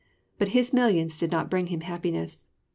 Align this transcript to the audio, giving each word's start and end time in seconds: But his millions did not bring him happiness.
But 0.39 0.47
his 0.47 0.73
millions 0.73 1.19
did 1.19 1.29
not 1.29 1.47
bring 1.47 1.67
him 1.67 1.81
happiness. 1.81 2.47